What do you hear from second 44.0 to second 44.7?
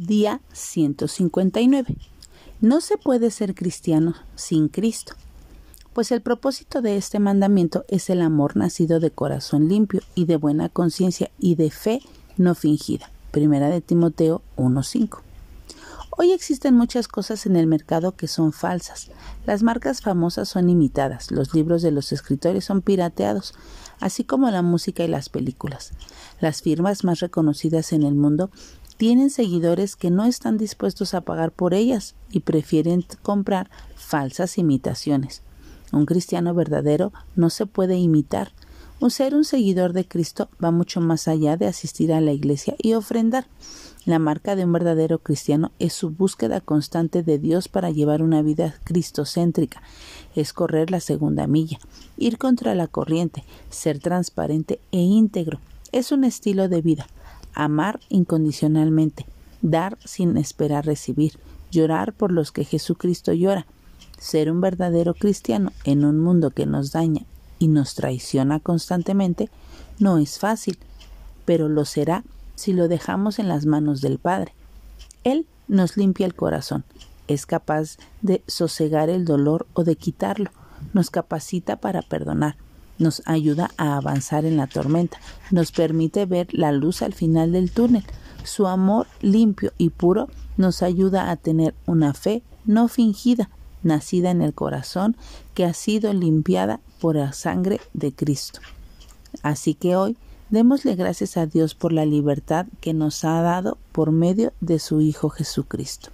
La marca de